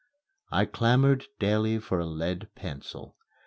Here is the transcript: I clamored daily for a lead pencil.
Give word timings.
I 0.51 0.65
clamored 0.65 1.27
daily 1.37 1.77
for 1.77 1.99
a 1.99 2.07
lead 2.07 2.47
pencil. 2.55 3.17